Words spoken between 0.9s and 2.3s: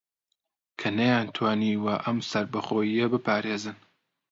نەیانتوانیوە ئەم